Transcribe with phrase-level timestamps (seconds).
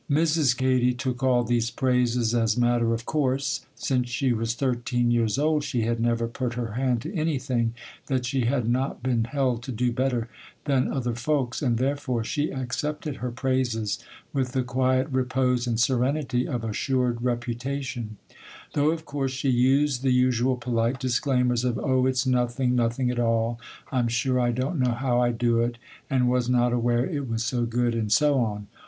[0.09, 0.57] Mrs.
[0.57, 3.67] Katy took all these praises as matter of course.
[3.75, 7.75] Since she was thirteen years old, she had never put her hand to anything
[8.07, 10.27] that she had not been held to do better
[10.65, 13.99] than other folks, and therefore she accepted her praises
[14.33, 18.17] with the quiet repose and serenity of assured reputation:
[18.73, 23.19] though, of course, she used the usual polite disclaimers of 'Oh, it's nothing, nothing at
[23.19, 23.59] all;
[23.91, 25.77] I'm sure I don't know how I do it,
[26.09, 28.65] and was not aware it was so good,' and so on.